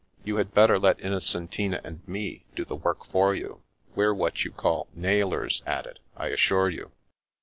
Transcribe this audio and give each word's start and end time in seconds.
You 0.23 0.37
had 0.37 0.51
better 0.55 0.79
let 0.79 0.97
Innocentina 0.97 1.79
and 1.83 2.01
me 2.07 2.43
do 2.55 2.65
the 2.65 2.75
work 2.75 3.05
for 3.05 3.35
you. 3.35 3.61
We're 3.93 4.15
what 4.15 4.43
you 4.43 4.51
call 4.51 4.87
* 4.93 4.95
nailers' 4.95 5.61
at 5.77 5.85
it, 5.85 5.99
I 6.17 6.29
assure 6.29 6.71
you." 6.71 6.89